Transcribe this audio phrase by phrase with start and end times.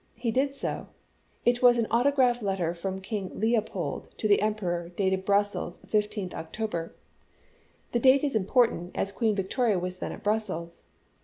[0.15, 0.87] He did so;
[1.45, 6.63] it was an autograph letter from King Leopold to the Emperor, dated Brussels, 15th Octo
[6.63, 6.67] 1862.
[6.67, 6.93] ber.
[7.91, 10.85] The date is important, as Queen Victoria was then at Brussels.